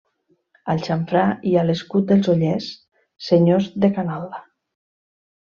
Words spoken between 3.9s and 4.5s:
Canalda.